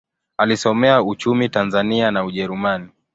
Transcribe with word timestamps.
Alisomea 0.37 1.03
uchumi 1.03 1.49
Tanzania 1.49 2.11
na 2.11 2.25
Ujerumani. 2.25 2.89